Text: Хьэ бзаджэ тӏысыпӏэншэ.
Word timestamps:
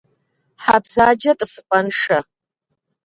Хьэ 0.63 0.77
бзаджэ 0.83 1.31
тӏысыпӏэншэ. 1.39 2.19